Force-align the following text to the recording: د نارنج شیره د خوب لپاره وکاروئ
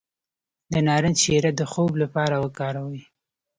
د 0.71 0.73
نارنج 0.87 1.17
شیره 1.23 1.51
د 1.55 1.61
خوب 1.71 1.91
لپاره 2.01 2.35
وکاروئ 2.43 3.01